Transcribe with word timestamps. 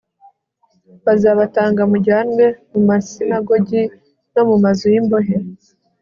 bazabatanga 1.05 1.81
mujyanwe 1.91 2.45
mu 2.71 2.81
masinagogi 2.89 3.81
no 4.33 4.43
mu 4.49 4.55
mazu 4.63 4.85
y 4.93 4.97
imbohe 4.99 5.35